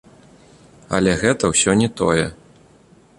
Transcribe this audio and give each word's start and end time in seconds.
Але 0.99 1.11
гэта 1.25 1.43
ўсё 1.53 1.71
не 1.85 1.89
тое. 2.01 2.25